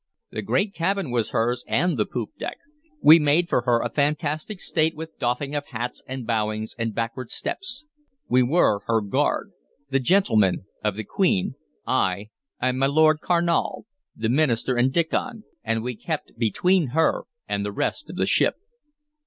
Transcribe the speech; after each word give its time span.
The 0.31 0.41
great 0.41 0.73
cabin 0.73 1.11
was 1.11 1.29
hers, 1.29 1.63
and 1.67 1.95
the 1.95 2.07
poop 2.07 2.31
deck; 2.39 2.57
we 3.03 3.19
made 3.19 3.47
for 3.47 3.65
her 3.65 3.83
a 3.83 3.89
fantastic 3.93 4.59
state 4.59 4.95
with 4.95 5.19
doffing 5.19 5.53
of 5.53 5.67
hats 5.67 6.01
and 6.07 6.25
bowings 6.25 6.73
and 6.79 6.95
backward 6.95 7.29
steps. 7.29 7.85
We 8.27 8.41
were 8.41 8.79
her 8.87 9.01
guard, 9.01 9.51
the 9.91 9.99
gentlemen 9.99 10.65
of 10.83 10.95
the 10.95 11.03
Queen, 11.03 11.53
I 11.85 12.31
and 12.59 12.79
my 12.79 12.87
Lord 12.87 13.19
Carnal, 13.19 13.85
the 14.15 14.29
minister 14.29 14.75
and 14.75 14.91
Diccon, 14.91 15.43
and 15.63 15.83
we 15.83 15.95
kept 15.95 16.35
between 16.35 16.93
her 16.97 17.25
and 17.47 17.63
the 17.63 17.71
rest 17.71 18.09
of 18.09 18.15
the 18.15 18.25
ship. 18.25 18.55